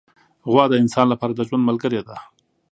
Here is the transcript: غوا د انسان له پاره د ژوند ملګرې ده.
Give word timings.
غوا 0.51 0.65
د 0.69 0.73
انسان 0.83 1.05
له 1.09 1.15
پاره 1.19 1.33
د 1.35 1.41
ژوند 1.47 1.67
ملګرې 1.69 2.01
ده. 2.07 2.17